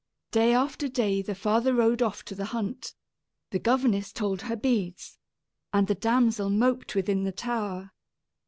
Day 0.31 0.55
after 0.55 0.87
day 0.87 1.21
the 1.21 1.35
father 1.35 1.75
rode 1.75 2.01
off 2.01 2.25
to 2.25 2.33
the 2.33 2.45
hunt, 2.45 2.95
the 3.51 3.59
governess 3.59 4.11
told 4.11 4.41
her 4.41 4.55
beads, 4.55 5.19
and 5.71 5.85
the 5.85 5.93
damsel 5.93 6.49
moped 6.49 6.95
within 6.95 7.23
the 7.23 7.31
tower. 7.31 7.91